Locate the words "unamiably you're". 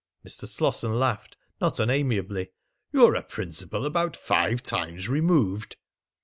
1.79-3.13